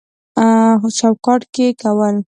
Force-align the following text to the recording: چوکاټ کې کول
چوکاټ 0.97 1.41
کې 1.53 1.65
کول 1.81 2.15